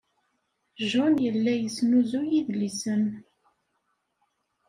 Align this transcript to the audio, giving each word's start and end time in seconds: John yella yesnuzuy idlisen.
John 0.89 1.15
yella 1.25 1.53
yesnuzuy 1.57 2.29
idlisen. 2.39 3.03